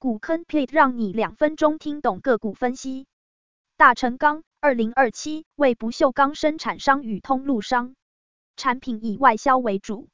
[0.00, 3.06] 股坑 plate 让你两分钟听懂个股分析。
[3.76, 7.94] 大成钢二零二七为不锈钢生产商与通路商，
[8.56, 10.08] 产品以外销为主，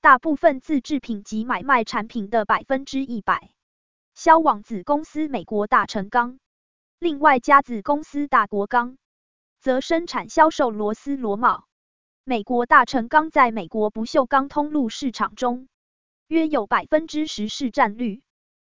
[0.00, 3.52] 大部分自制品及买卖产品的百分之一百
[4.12, 6.40] 销往子公司美国大成钢，
[6.98, 8.98] 另外家子公司大国钢
[9.60, 11.68] 则生产销售螺丝螺帽。
[12.24, 15.68] 美国大成钢在美国不锈钢通路市场中
[16.26, 18.20] 约有百分之十市占率。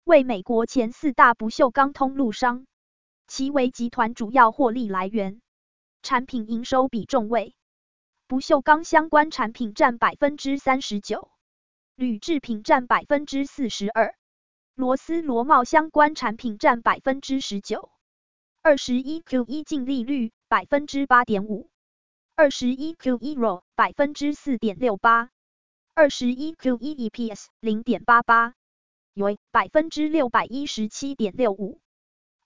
[0.03, 2.65] 为美国前四大不锈钢通路商，
[3.25, 5.39] 其为集团主要获利来源。
[6.01, 7.55] 产品营收比重为
[8.27, 11.31] 不锈钢相关产品占百分之三十九，
[11.95, 14.13] 铝制品占百分之四十二，
[14.75, 17.89] 螺丝螺帽相关产品占百分之十九。
[18.61, 21.69] 二十一 Q 一净利率百分之八点五，
[22.35, 25.29] 二十一 Q 一 ROE 百分之四点六八，
[25.93, 28.53] 二十一 Q 一 EPS 零点八八。
[29.13, 31.79] 为百分之六百一十七点六五，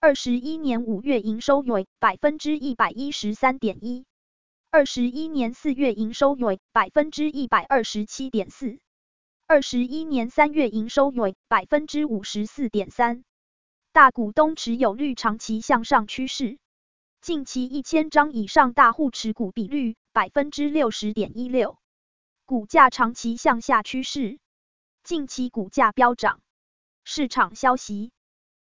[0.01, 4.05] 二十一年五月营收为百分之一百一十三点一，
[4.69, 8.79] 二十一年四月营收为百分之一百二十七点四，
[9.47, 13.23] 二十一年三月营收为百分之五十四点三。
[13.93, 16.59] 大股东持有率长期向上趋势，
[17.21, 21.79] 近期一千张以上大户持股比率百分之六十点一六，
[22.45, 24.37] 股价长期向下趋势，
[25.03, 26.41] 近期股价飙涨。
[27.09, 28.11] 市场消息：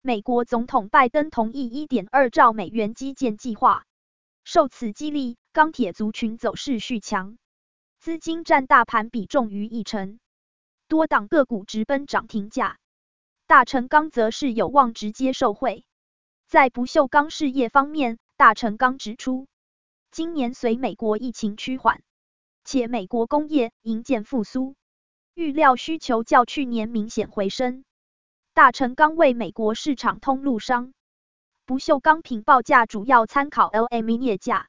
[0.01, 3.85] 美国总统拜登同意一点二兆美元基建计划，
[4.45, 7.37] 受此激励，钢铁族群走势续强，
[7.99, 10.19] 资金占大盘比重逾一成，
[10.87, 12.77] 多档个股直奔涨停价。
[13.45, 15.83] 大成钢则是有望直接受惠。
[16.47, 19.47] 在不锈钢事业方面，大成钢指出，
[20.11, 22.01] 今年随美国疫情趋缓，
[22.63, 24.75] 且美国工业营建复苏，
[25.33, 27.83] 预料需求较去年明显回升。
[28.59, 30.91] 大成钢为美国市场通路商，
[31.65, 34.67] 不锈钢品报价主要参考 LME 镍价。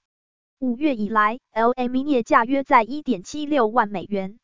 [0.60, 4.38] 五月以来，LME 镍价约在一点七六万美元，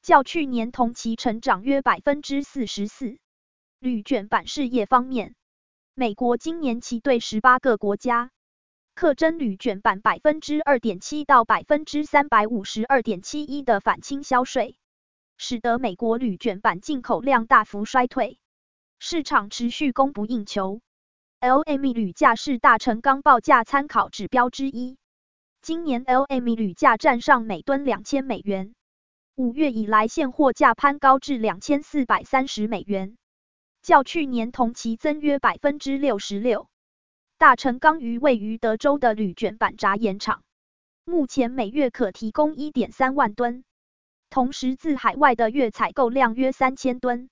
[0.00, 3.18] 较去年同期成长约百分之四十四。
[3.78, 5.34] 铝卷板事业方面，
[5.92, 8.30] 美国今年起对十八个国家
[8.94, 14.78] 课征铝卷板百分之二点七到百分之三百五十二点七一的反倾销税，
[15.36, 18.38] 使得美国铝卷板进口量大幅衰退。
[19.00, 20.80] 市场持续供不应求
[21.40, 24.98] ，LME 铝价是大成钢报价参考指标之一。
[25.62, 28.74] 今年 LME 铝价站上每吨两千美元，
[29.36, 33.16] 五月以来现货价攀高至两千四百三十美元，
[33.82, 36.68] 较去年同期增约百分之六十六。
[37.38, 40.42] 大成钢于位于德州的铝卷板轧盐厂，
[41.04, 43.62] 目前每月可提供一点三万吨，
[44.28, 47.30] 同时自海外的月采购量约三千吨。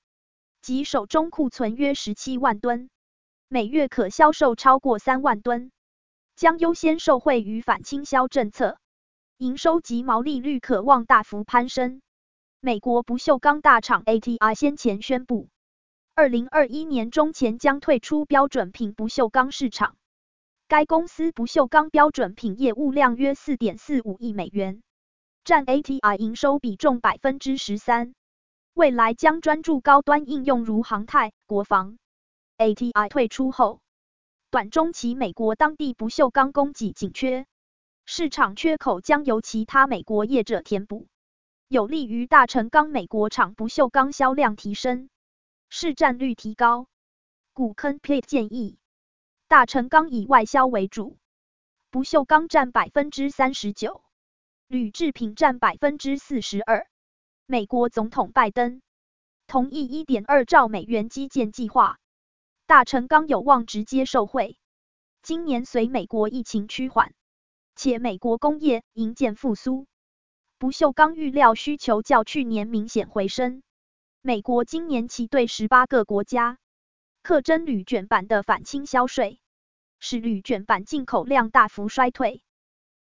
[0.67, 2.91] 及手中库存约十七万吨，
[3.47, 5.71] 每月可销售超过三万吨，
[6.35, 8.77] 将优先受惠于反倾销政策，
[9.39, 12.03] 营收及毛利率可望大幅攀升。
[12.59, 15.47] 美国不锈钢大厂 ATI 先前宣布，
[16.17, 19.95] 二零二一年中前将退出标准品不锈钢市场。
[20.67, 24.83] 该公司不锈钢标准品业务量约四点四五亿美元，
[25.45, 28.15] 占 ATI 营收比重百分之十三。
[28.77, 31.97] 未来将专注高端应用，如航太、国防。
[32.59, 33.81] ATI 退出后，
[34.51, 37.47] 短中期美国当地不锈钢供给紧缺，
[38.05, 41.07] 市场缺口将由其他美国业者填补，
[41.69, 45.09] 有利于大成钢美国厂不锈钢销量提升，
[45.71, 46.87] 市占率提高。
[47.55, 48.77] 股坑 pit 建议，
[49.49, 51.17] 大成钢以外销为主，
[51.89, 54.03] 不锈钢占百分之三十九，
[54.69, 56.87] 铝制品占百分之四十二。
[57.49, 58.83] 美国总统拜登
[59.47, 62.01] 同意一点二兆美元基建计划，
[62.67, 64.59] 大成钢有望直接受惠。
[65.23, 67.15] 今年随美国疫情趋缓，
[67.77, 69.87] 且美国工业营建复苏，
[70.59, 73.63] 不锈钢预料需求较去年明显回升。
[74.23, 76.59] 美国今年起对十八个国家
[77.23, 79.39] 课征铝卷板的反倾销税，
[80.01, 82.43] 使铝卷板进口量大幅衰退，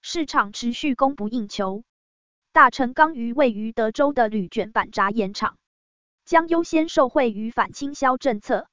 [0.03, 1.83] 市场持续供不应求。
[2.55, 5.57] 大成钢于位于德州的铝卷板轧盐厂，
[6.23, 8.69] 将优先受惠于反倾销政策。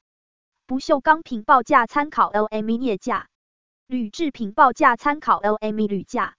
[0.69, 3.27] 不锈钢品报价参考 LME 镍价，
[3.89, 6.37] 铝制品报价参考 LME 铝价。